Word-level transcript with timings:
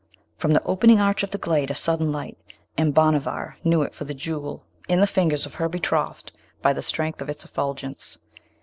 from 0.35 0.53
the 0.53 0.63
opening 0.63 0.99
arch 0.99 1.21
of 1.21 1.29
the 1.29 1.37
glade 1.37 1.69
a 1.69 1.75
sudden 1.75 2.11
light, 2.11 2.35
and 2.75 2.91
Bhanavar 2.91 3.57
knew 3.63 3.83
it 3.83 3.93
for 3.93 4.03
the 4.03 4.15
Jewel 4.15 4.65
in 4.87 4.99
the 4.99 5.05
fingers 5.05 5.45
of 5.45 5.53
her 5.61 5.69
betrothed, 5.69 6.31
by 6.63 6.73
the 6.73 6.81
strength 6.81 7.21
of 7.21 7.29
its 7.29 7.45
effulgence. 7.45 8.17